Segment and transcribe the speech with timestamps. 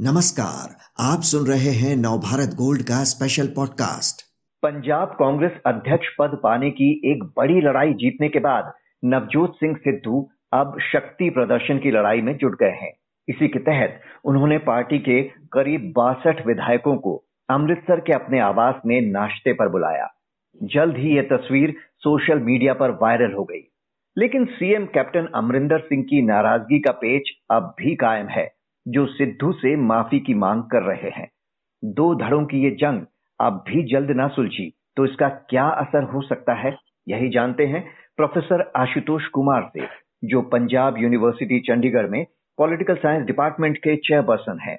[0.00, 4.22] नमस्कार, आप सुन रहे हैं नवभारत गोल्ड का स्पेशल पॉडकास्ट
[4.62, 8.72] पंजाब कांग्रेस अध्यक्ष पद पाने की एक बड़ी लड़ाई जीतने के बाद
[9.04, 12.92] नवजोत सिंह सिद्धू अब शक्ति प्रदर्शन की लड़ाई में जुट गए हैं।
[13.28, 15.22] इसी के तहत उन्होंने पार्टी के
[15.52, 20.08] करीब बासठ विधायकों को अमृतसर के अपने आवास में नाश्ते पर बुलाया।
[20.62, 23.72] जल्द ही यह तस्वीर सोशल मीडिया पर वायरल हो गई।
[24.18, 28.55] लेकिन सीएम कैप्टन अमरिंदर सिंह की नाराज़गी का पेच अब भी कायम है।
[28.88, 31.28] जो सिद्धू से माफ़ी की मांग कर रहे हैं।
[31.84, 33.02] दो धड़ों की ये जंग
[33.40, 36.76] अब भी जल्द ना सुलझी तो इसका क्या असर हो सकता है
[37.08, 37.84] यही जानते हैं
[38.16, 39.86] प्रोफेसर आशुतोष कुमार से
[40.24, 42.24] जो पंजाब यूनिवर्सिटी चंडीगढ़ में
[42.58, 44.78] पॉलिटिकल साइंस डिपार्टमेंट के चेयरपर्सन हैं।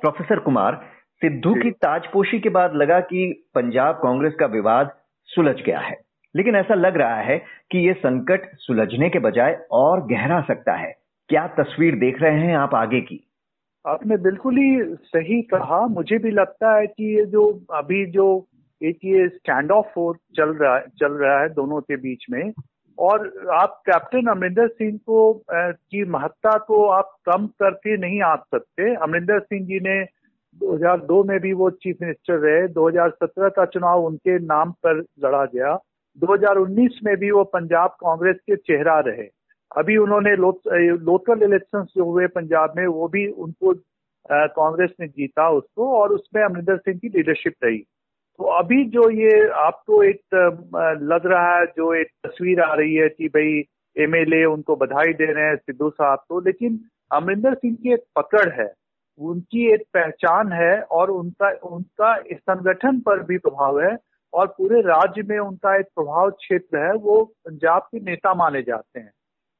[0.00, 0.80] प्रोफेसर कुमार
[1.22, 4.90] सिद्धू की ताजपोशी के बाद लगा कि पंजाब कांग्रेस का विवाद
[5.28, 5.96] सुलझ गया है।
[6.36, 7.38] लेकिन ऐसा लग रहा है
[7.70, 10.92] कि ये संकट सुलझने के बजाय और गहरा सकता है।
[11.28, 13.20] क्या तस्वीर देख रहे हैं आप आगे की?
[13.84, 18.26] आपने बिल्कुल ही सही कहा। मुझे भी लगता है कि ये जो अभी जो
[18.80, 19.98] एक ये स्टैंड ऑफ़
[20.36, 22.52] चल रहा है, चल रहा है दोनों के बीच में,
[22.98, 28.94] और आप कैप्टन अमरिंदर सिंह को की महत्ता को आप कम करके नहीं आ सकते।
[28.94, 30.02] अमरिंदर सिंह जी ने
[30.60, 35.78] 2002 में भी वो चीफ मिनिस्टर रहे 2017 का चुनाव उनके नाम पर लड़ा गया
[36.18, 39.28] 2019 में भी वो पंजाब कांग्रेस के चेहरा रहे।
[39.74, 43.72] अभी उन्होंने लोकल इलेक्शंस जो हुए पंजाब में, वो भी उनको
[44.26, 49.48] कांग्रेस ने जीता उसको और उसमें अमरिंदर सिंह की लीडरशिप रही। तो अभी जो ये
[49.58, 50.20] आपको एक
[51.02, 53.62] लग रहा है, जो एक तस्वीर आ रही है कि भाई
[53.96, 56.80] एमएलए उनको बधाई दे रहे हैं सिद्धू साहब को, लेकिन
[57.10, 58.72] अमरिंदर सिंह की एक पकड़ है,
[59.20, 63.96] उनकी एक पहचान है और उनका उनका संगठन पर भी प्रभाव है
[64.32, 69.00] और पूरे राज्य में उनका एक प्रभाव क्षेत्र है, वो पंजाब के नेता माने जाते
[69.00, 69.12] हैं।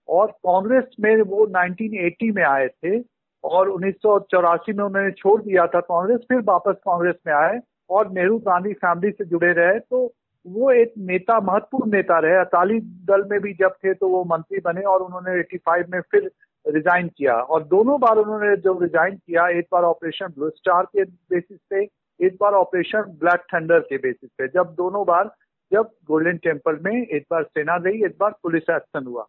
[0.09, 3.01] और कांग्रेस में वो 1980 में आए थे
[3.45, 7.61] और उन्नीस सौ चौरासी में उन्होंने छोड़ दिया था कांग्रेस, फिर वापस कांग्रेस में आए
[7.91, 10.13] और नेहरू गांधी फैमिली से जुड़े रहे। तो
[10.47, 14.61] वो एक नेता, महत्वपूर्ण नेता रहे। अकाली दल में भी जब थे तो वो मंत्री
[14.65, 16.31] बने और उन्होंने 85 में फिर
[16.67, 21.05] रिजाइन किया। और दोनों बार उन्होंने जब रिजाइन किया, एक बार ऑपरेशन ब्लू स्टार के
[21.05, 21.89] बेसिस पे,
[22.27, 25.31] एक बार ऑपरेशन ब्लैक थंडर के बेसिस पे। जब दोनों बार,
[25.73, 29.27] जब गोल्डन टेंपल में एक बार सेना गई, एक बार पुलिस एक्शन हुआ।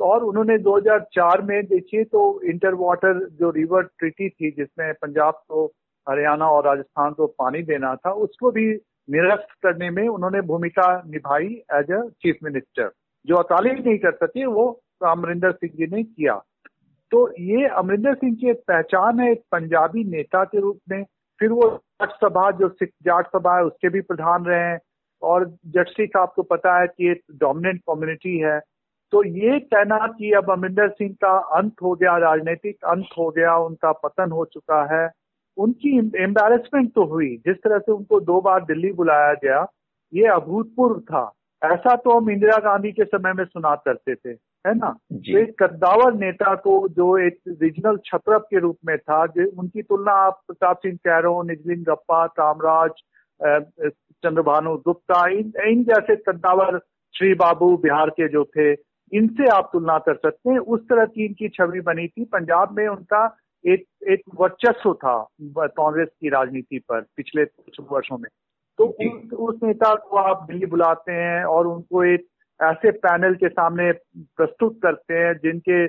[0.00, 5.72] और उन्होंने 2004 में देखिए तो इंटर वाटर जो रिवर ट्रिटी थी, जिसमें पंजाब को,
[6.08, 8.66] हरियाणा और राजस्थान को पानी देना था, उसको भी
[9.10, 12.90] निरस्त करने में उन्होंने भूमिका निभाई एज अ चीफ मिनिस्टर
[13.26, 16.42] जो अकाली नहीं कर सके, वो अमरिंदर सिंह जी ने किया।
[17.10, 21.04] तो ये अमरिंदर सिंह की एक पहचान है, एक पंजाबी नेता के रूप में।
[21.38, 24.78] फिर वो जाट सभा, जो सिख जाट सभा है, उसके भी प्रधान रहे हैं।
[25.22, 28.60] और जट सिख आपको पता है कि एक डोमिनेंट कम्युनिटी है।
[29.12, 33.56] तो ये कहना कि अब अमरिंदर सिंह का अंत हो गया राजनीतिक अंत हो गया
[33.66, 35.08] उनका पतन हो चुका है।
[35.56, 39.66] उनकी एम्बेरसमेंट तो हुई जिस तरह से उनको दो बार दिल्ली बुलाया गया
[40.12, 41.30] ये अभूतपूर्व था।
[41.62, 44.30] ऐसा तो हम इंदिरा गांधी के समय में सुना करते थे
[44.64, 44.88] है ना?
[45.12, 50.12] तो एक कद्दावर नेता को जो एक रीजनल छत्रप के रूप में था उनकी तुलना
[50.24, 52.90] आप प्रताप सिंह कैरो निजलिन गप्पा कामराज
[53.40, 56.78] चंद्रभानु गुप्ता इन इन जैसे कद्दावर
[57.14, 58.74] श्री बाबू बिहार के जो थे
[59.12, 62.88] इनसे आप तुलना कर सकते हैं। उस तरह की इनकी छवि बनी थी। पंजाब में
[62.88, 63.36] उनका
[63.66, 65.28] एक एक वर्चस्व था
[65.58, 68.30] कांग्रेस की राजनीति पर पिछले कुछ वर्षों में।
[68.78, 72.26] तो उस, उस नेता को आप दिल्ली बुलाते हैं और उनको एक
[72.62, 75.84] ऐसे पैनल के सामने प्रस्तुत करते हैं जिनके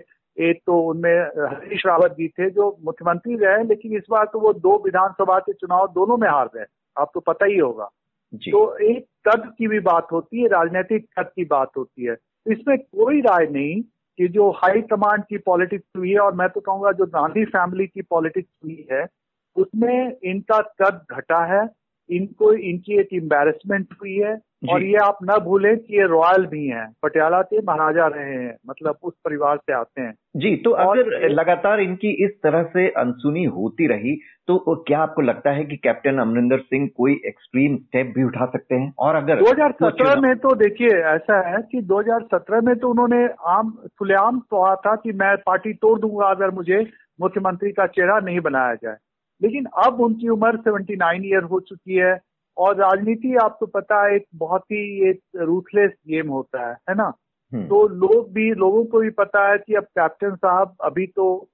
[0.49, 4.53] एक तो उनमें हरीश रावत जी थे जो मुख्यमंत्री रहे लेकिन इस बार तो वो
[4.53, 6.65] दो विधानसभा के चुनाव दोनों में हार गए।
[6.97, 7.89] आपको पता ही होगा।
[8.35, 12.15] तो एक कद की भी बात होती है राजनीतिक कद की बात होती है।
[12.51, 13.81] इसमें कोई राय नहीं
[14.19, 17.87] कि जो हाई कमांड की पॉलिटिक्स हुई है, और मैं तो कहूँगा जो गांधी फैमिली
[17.87, 19.07] की पॉलिटिक्स हुई है,
[19.55, 21.67] उसमें इनका कद घटा है
[22.09, 24.37] इनको इनकी एक एम्बेरसमेंट हुई है।
[24.69, 28.55] और ये आप न भूलें कि ये रॉयल भी हैं। पटियाला के महाराजा रहे हैं
[28.69, 33.43] मतलब उस परिवार से आते हैं। जी तो अगर लगातार इनकी इस तरह से अनसुनी
[33.57, 34.15] होती रही
[34.47, 38.75] तो क्या आपको लगता है कि कैप्टन अमरिंदर सिंह कोई एक्सट्रीम स्टेप भी उठा सकते
[38.75, 38.93] हैं?
[38.99, 44.39] और अगर 2017 में तो देखिए ऐसा है कि 2017 में तो उन्होंने आम खुलेआम
[44.53, 46.85] कहा था कि मैं पार्टी तोड़ दूँगा अगर मुझे
[47.21, 48.95] मुख्यमंत्री का चेहरा नहीं बनाया जाए।
[49.41, 52.19] लेकिन अब उनकी उम्र 79 ईयर हो चुकी है
[52.57, 56.95] और राजनीति आपको तो पता है एक बहुत ही एक रूथलेस गेम होता है है
[56.95, 57.13] ना?
[57.53, 61.49] हम्म। तो लोग भी लोगों को भी पता है कि अब कैप्टन साहब अभी तो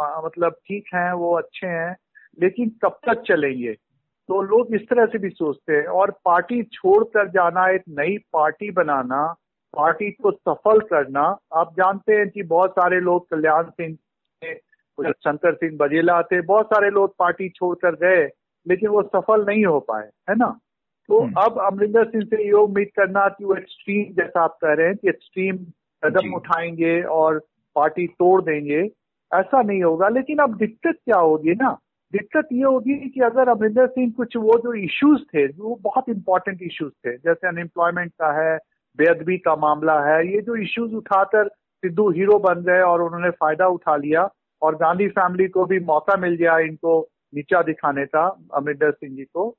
[0.00, 1.96] मतलब ठीक हैं वो अच्छे हैं
[2.40, 3.72] लेकिन कब तक चलेंगे?
[4.28, 8.70] तो लोग इस तरह से भी सोचते हैं। और पार्टी छोड़कर जाना एक नई पार्टी
[8.70, 9.34] बनाना
[9.76, 13.96] पार्टी को सफल करना आप जानते हैं कि बहुत सारे लोग कल्याण सिंह
[15.02, 18.28] शंकर सिंह बजेला थे बहुत सारे लोग पार्टी छोड़कर गए
[18.68, 20.60] लेकिन वो सफल नहीं हो पाए है ना?
[21.08, 24.72] तो हम्म। अब अमरिंदर सिंह से ये उम्मीद करना कि वो एक्सट्रीम जैसा आप कह
[24.72, 25.56] रहे हैं कि एक्सट्रीम
[26.04, 27.38] कदम उठाएँगे और
[27.76, 28.90] पार्टी तोड़ देंगे
[29.34, 31.78] ऐसा नहीं होगा। लेकिन अब दिक्कत क्या होगी ना?
[32.12, 36.62] दिक्कत ये होगी कि अगर अमरिंदर सिंह कुछ वो जो इश्यूज़ थे वो बहुत इंपॉर्टेंट
[36.62, 38.58] इश्यूज़ थे जैसे अनएम्प्लॉयमेंट का है
[38.98, 43.66] बेअदबी का मामला है ये जो इश्यूज़ उठाकर सिद्धू हीरो बन गए और उन्होंने फ़ायदा
[43.66, 44.28] उठा लिया
[44.64, 49.24] और गांधी फैमिली को भी मौका मिल गया इनको नीचा दिखाने का अमरिंदर सिंह जी
[49.24, 49.54] को।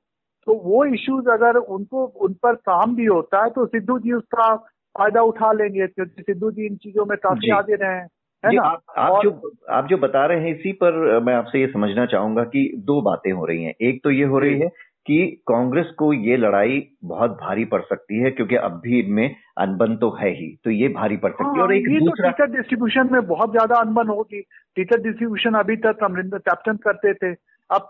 [0.46, 4.56] तो वो इश्यूज़ अगर उनको उन पर काम भी होता है तो सिद्धू जी उसका
[4.98, 8.08] फ़ायदा उठा लेंगे क्योंकि सिद्धू जी इन चीज़ों में काफ़ी आगे रहे हैं
[8.46, 8.62] है ना?
[8.62, 12.06] आप, आप और, जो आप जो बता रहे हैं इसी पर मैं आपसे ये समझना
[12.06, 14.68] चाहूँगा कि दो बातें हो रही हैं। एक तो ये हो रही है
[15.06, 19.96] कि कांग्रेस को ये लड़ाई बहुत भारी पड़ सकती है क्योंकि अब भी इनमें अनबन
[19.96, 22.36] तो है ही तो ये भारी पड़ सकती है। और हाँ, एक तो दूसरा तो
[22.36, 24.40] टिकट डिस्ट्रीब्यूशन में बहुत ज़्यादा अनबन होगी।
[24.76, 27.32] टिकट डिस्ट्रीब्यूशन अभी तक अमरिंदर कैप्टन करते थे।
[27.70, 27.88] अब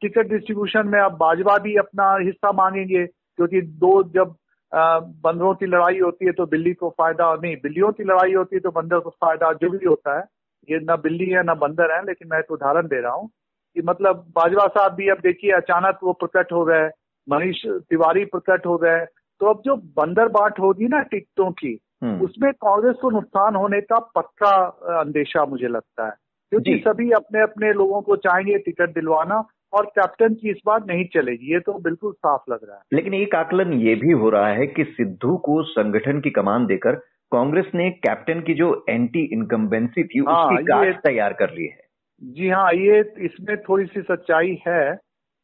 [0.00, 4.34] टिकट डिस्ट्रीब्यूशन में अब बाजवा भी अपना हिस्सा मांगेंगे क्योंकि दो जब
[4.72, 8.60] बंदरों की लड़ाई होती है तो बिल्ली को फ़ायदा नहीं बिल्लियों की लड़ाई होती है
[8.60, 10.24] तो बंदर को फ़ायदा जो भी होता है
[10.68, 13.28] ये ना बिल्ली है ना बंदर है लेकिन मैं एक उदाहरण दे रहा हूँ।
[13.74, 16.90] कि मतलब बाजवा साहब भी अब देखिए अचानक वो प्रकट हो गए
[17.30, 19.06] मनीष तिवारी प्रकट हो गए।
[19.40, 23.80] तो अब जो बंदर बांट होगी ना टिकटों की हम्म। उसमें कांग्रेस को नुकसान होने
[23.80, 24.56] का पक्का
[25.00, 26.12] अंदेशा मुझे लगता है।
[26.50, 31.04] क्योंकि सभी अपने अपने लोगों को चाहेंगे टिकट दिलवाना और कैप्टन की इस बार नहीं
[31.04, 34.48] चलेगी। ये तो बिल्कुल साफ़ लग रहा है। लेकिन एक आकलन ये भी हो रहा
[34.48, 36.92] है कि सिद्धू को संगठन की कमान देकर
[37.32, 41.87] कांग्रेस ने कैप्टन की जो एंटी इनकम्बेंसी थी हाँ, उसकी काट तैयार कर ली है।
[42.22, 44.94] जी हाँ ये इसमें थोड़ी सी सच्चाई है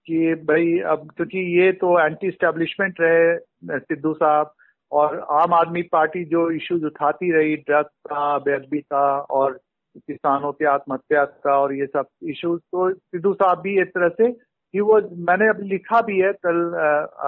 [0.06, 4.52] कि भाई अब क्योंकि ये तो एंटी स्टैब्लिशमेंट रहे, सिद्धू साहब
[4.92, 9.58] और आम आदमी पार्टी जो इश्यूज़ उठाती रही ड्रग्स का, बेअदबी का और
[9.96, 14.30] किसानों के आत्महत्या का और ये सब इश्यूज़ तो सिद्धू साहब भी एक तरह से
[14.30, 16.74] कि वो, मैंने अभी लिखा भी है, कल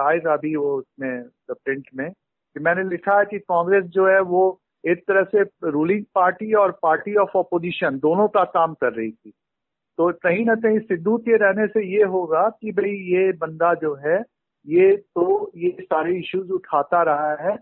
[0.05, 4.49] आएगा भी वो उसमें प्रिंट में, कि मैंने लिखा है कि कांग्रेस जो है वो
[4.87, 9.33] एक तरह से रूलिंग पार्टी और पार्टी ऑफ़ अपोजिशन दोनों का काम कर रही थी।
[9.97, 13.95] तो कहीं ना कहीं सिद्धू के रहने से ये होगा कि भाई ये बंदा जो
[13.95, 14.23] है,
[14.67, 17.57] ये तो ये सारे इश्यूज़ उठाता रहा है।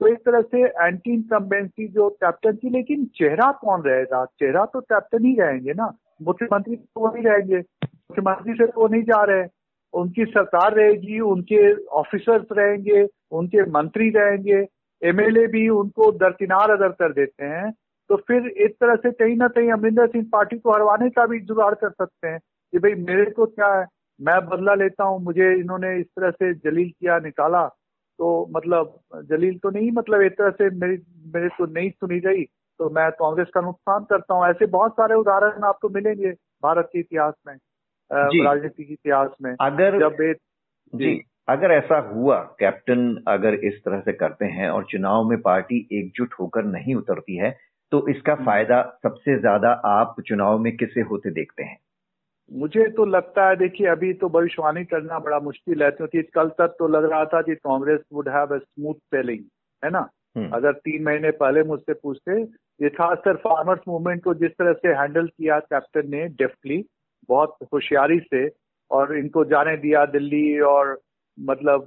[0.00, 4.24] तो एक तरह से एंटी इनकम्बेंसी जो कैप्टन थी, लेकिन चेहरा कौन रहेगा?
[4.24, 9.02] चेहरा तो कैप्टन ही रहेंगे ना। मुख्यमंत्री तो वो नहीं रहेंगे। मुख्यमंत्री से तो नहीं
[9.02, 9.46] जा रहे।
[9.92, 14.66] उनकी सरकार रहेगी, उनके ऑफिसर्स रहेंगे, उनके मंत्री रहेंगे।
[15.02, 17.72] एमएलए भी उनको दरकिनार अगर कर देते हैं
[18.08, 21.40] तो फिर एक तरह से कहीं ना कहीं अमरिंदर सिंह पार्टी को हरवाने का भी
[21.40, 22.38] जुगाड़ कर सकते हैं
[22.72, 23.86] कि भाई मेरे को क्या है
[24.20, 27.66] मैं बदला लेता हूँ मुझे इन्होंने इस तरह से जलील किया निकाला
[28.18, 31.02] तो मतलब जलील तो नहीं मतलब एक तरह से मेरी
[31.34, 32.44] मेरे को नहीं सुनी गई
[32.78, 36.30] तो मैं कांग्रेस का नुकसान करता हूँ। ऐसे बहुत सारे उदाहरण आपको मिलेंगे
[36.62, 37.54] भारत के इतिहास में
[38.12, 40.36] राजनीति के इतिहास में। अगर जब एक
[40.94, 45.78] जी। अगर ऐसा हुआ कैप्टन अगर इस तरह से करते हैं और चुनाव में पार्टी
[45.92, 47.50] एकजुट होकर नहीं उतरती है
[47.92, 51.78] तो इसका हम्म। फ़ायदा सबसे ज़्यादा आप चुनाव में किसे होते देखते हैं
[52.50, 56.76] मुझे तो लगता है देखिए अभी तो भविष्यवाणी करना बड़ा मुश्किल है क्योंकि कल तक
[56.78, 59.44] तो लग रहा था कि Congress would have a smooth sailing
[59.82, 62.40] है ना हम्म। अगर तीन महीने पहले मुझसे पूछते
[62.80, 66.84] ये खासकर फार्मर्स मूवमेंट को जिस तरह से हैंडल किया कैप्टन ने डेफ्टली
[67.28, 68.48] बहुत होशियारी से
[68.90, 70.98] और इनको जाने दिया दिल्ली और
[71.38, 71.84] मतलब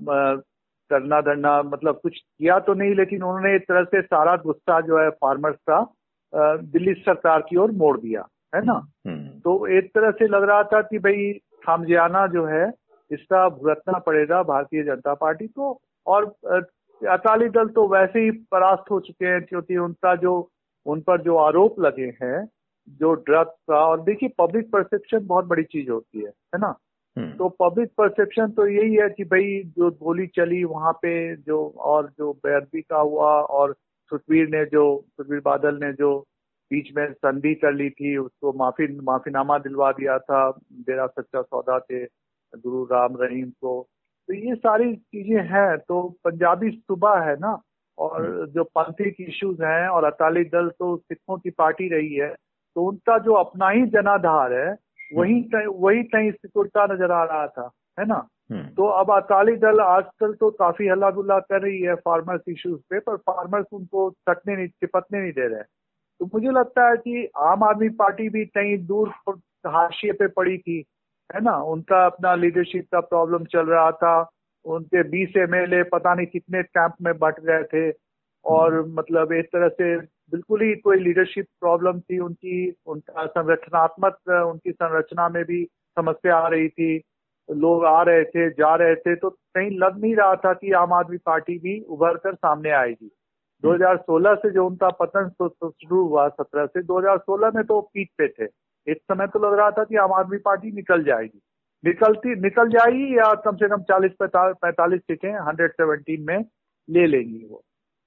[0.90, 5.00] करना धरना मतलब कुछ किया तो नहीं लेकिन उन्होंने एक तरह से सारा गुस्सा जो
[5.00, 5.94] है फार्मर्स का
[6.58, 10.64] दिल्ली सरकार की ओर मोड़ दिया है ना हम्म। तो एक तरह से लग रहा
[10.64, 11.34] था कि भाई
[11.66, 12.74] खामजियाना जो है
[13.12, 16.26] इसका भुगतना पड़ेगा भारतीय जनता पार्टी को और
[17.08, 20.52] अकाली दल तो वैसे ही परास्त हो चुके हैं क्योंकि उनका जो
[20.86, 22.50] उन पर जो आरोप लगे हैं
[22.88, 26.76] जो ड्रग्स का और देखिए पब्लिक परसेप्शन बहुत बड़ी चीज़ होती है है ना।
[27.18, 32.10] तो पब्लिक परसेप्शन तो यही है कि भाई जो गोली चली वहाँ पे जो और
[32.18, 33.74] जो बेअदबी का हुआ और
[34.12, 36.18] सुखबीर ने जो सुखबीर बादल ने जो
[36.72, 40.50] बीच में संधि कर ली थी उसको माफ़ी माफीनामा दिलवा दिया था
[40.82, 42.04] डेरा सच्चा सौदा थे
[42.54, 43.82] गुरु राम रहीम को
[44.30, 47.60] तो ये सारी चीज़ें हैं तो पंजाबी सुबह है ना
[47.98, 52.30] और हम्म। जो पंथिक इश्यूज़ हैं और अकाली दल तो सिखों की पार्टी रही है
[52.76, 54.74] तो उनका जो अपना ही जनाधार है
[55.14, 59.56] वही हम्म। वही कहीं सिकुड़ता नज़र आ रहा था है ना हम्म। तो अब अकाली
[59.56, 64.10] दल आजकल तो काफ़ी हल्ला गुल्ला कर रही है फार्मर्स इश्यूज़ पे पर फार्मर्स उनको
[64.30, 65.64] चटने नहीं चिपटने नहीं दे रहे
[66.20, 69.10] तो मुझे लगता है कि आम आदमी पार्टी भी कहीं दूर
[69.68, 70.78] हाशिए पे पड़ी थी
[71.30, 74.32] है ना उनका अपना लीडरशिप का प्रॉब्लम चल रहा था
[74.66, 77.92] उनके बीस एम पता नहीं कितने कैंप में बट गए थे
[78.46, 79.96] और हम्म। मतलब एक तरह से
[80.32, 85.64] बिल्कुल ही कोई लीडरशिप प्रॉब्लम थी उनकी उनका संरचनात्मक उनकी संरचना में भी
[85.98, 86.98] समस्या आ रही थी
[87.50, 90.94] लोग आ रहे थे जा रहे थे तो कहीं लग नहीं रहा था कि आम
[90.94, 93.10] आदमी पार्टी भी उभर कर सामने आएगी।
[93.64, 95.30] 2016 से जो उनका पतन
[95.64, 98.48] शुरू हुआ 17 से 2016 में तो पीठ पे थे।
[98.88, 101.42] इस समय तो लग रहा था कि आम आदमी पार्टी निकल जाएगी।
[101.84, 106.46] निकलती निकल जाएगी या कम से कम 40 पैंतालीस सीटें 117 में
[106.90, 107.64] ले लेंगी वो।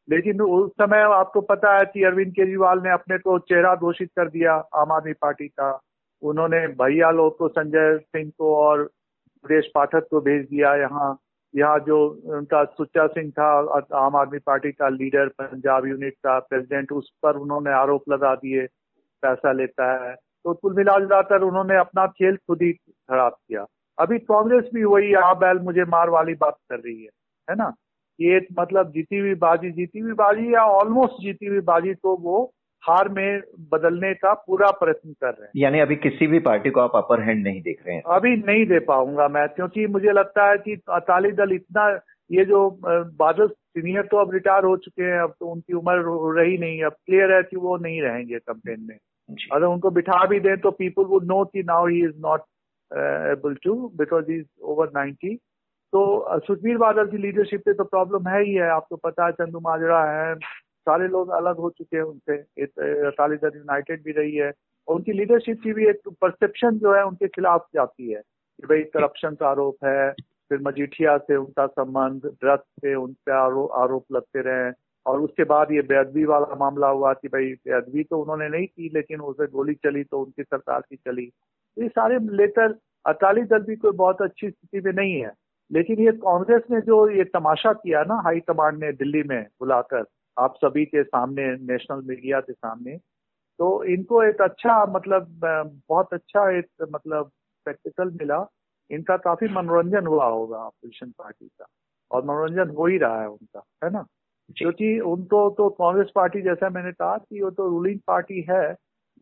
[0.08, 4.28] लेकिन उस समय आपको पता है कि अरविंद केजरीवाल ने अपने को चेहरा घोषित कर
[4.28, 5.80] दिया आम आदमी पार्टी का।
[6.22, 8.84] उन्होंने भैया लोग को, संजय सिंह को और
[9.44, 11.18] सुरेश पाठक को भेज दिया। यहाँ
[11.54, 13.48] यहाँ जो उनका सुच्चा सिंह था,
[13.94, 18.66] आम आदमी पार्टी का लीडर, पंजाब यूनिट का प्रेसिडेंट, उस पर उन्होंने आरोप लगा दिए,
[19.22, 23.66] पैसा लेता है। तो कुल मिला जुलाकर उन्होंने अपना खेल खुद ही खराब किया।
[23.98, 27.10] अभी कांग्रेस भी वही आ बैल मुझे मार वाली बात कर रही है
[27.50, 27.72] है ना?
[28.20, 32.42] ये मतलब जीती हुई बाजी जीती हुई बाजी या ऑलमोस्ट जीती हुई बाजी तो वो
[32.82, 33.40] हार में
[33.72, 37.22] बदलने का पूरा प्रयत्न कर रहे हैं। यानी अभी किसी भी पार्टी को आप अपर
[37.22, 40.78] हैंड नहीं देख रहे हैं। अभी नहीं दे पाऊँगा मैं क्योंकि मुझे लगता है कि
[40.90, 41.88] अकाली दल इतना
[42.30, 46.58] ये जो बादल सीनियर तो अब रिटायर हो चुके हैं अब तो उनकी उम्र रही
[46.58, 48.96] नहीं अब क्लियर है कि वो नहीं रहेंगे कंपेन में।
[49.52, 52.40] अगर उनको बिठा भी दें तो पीपल वुड नो कि now he is not
[53.32, 55.38] able to because he is over ninety
[55.94, 59.60] तो सुखबीर बादल की लीडरशिप पे तो प्रॉब्लम है ही है। आपको पता है चंदू
[59.60, 60.34] माजरा है
[60.86, 62.36] सारे लोग अलग हो चुके हैं उनसे।
[63.08, 64.52] अकाली दल यूनाइटेड भी रही है।
[64.88, 68.82] और उनकी लीडरशिप की भी एक परसेप्शन जो है उनके खिलाफ जाती है कि भाई
[68.96, 70.10] करप्शन का आरोप है।
[70.48, 74.72] फिर मजीठिया से उनका संबंध ड्रग्स से उन पर आरो, आरोप लगते रहे।
[75.06, 78.90] और उसके बाद ये बेअदबी वाला मामला हुआ कि भाई बेअदबी तो उन्होंने नहीं की
[78.94, 81.30] लेकिन उसे गोली चली तो उनकी सरकार की चली।
[81.76, 85.32] ये सारे लेकर अकाली दल भी कोई बहुत अच्छी स्थिति में नहीं है।
[85.70, 90.04] लेकिन ये कांग्रेस ने जो ये तमाशा किया ना हाई कमांड ने दिल्ली में बुलाकर
[90.36, 92.96] आप सभी के सामने नेशनल मीडिया के सामने
[93.58, 95.40] तो इनको एक अच्छा मतलब
[95.88, 98.46] बहुत अच्छा एक मतलब स्पेक्टिकल मिला।
[98.90, 101.66] इनका काफ़ी मनोरंजन हुआ होगा अपोजिशन पार्टी का
[102.10, 104.04] और मनोरंजन हो ही रहा है उनका है ना?
[104.56, 108.64] क्योंकि उनको तो कांग्रेस पार्टी जैसा मैंने कहा कि वो तो रूलिंग पार्टी है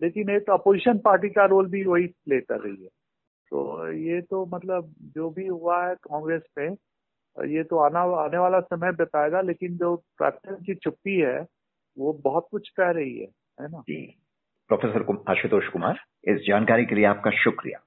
[0.03, 2.89] लेकिन एक अपोजिशन पार्टी का रोल भी वही प्ले कर रही है।
[3.53, 6.77] तो ये तो मतलब जो भी हुआ है कांग्रेस में
[7.47, 11.47] ये तो आना, आने वाला समय बताएगा, लेकिन जो कैप्टन की चुप्पी है,
[11.99, 13.29] वो बहुत कुछ कह रही है
[13.61, 13.83] है ना?
[14.69, 17.79] प्रोफेसर आशुतोष कुमार, इस जानकारी के लिए आपका शुक्रिया।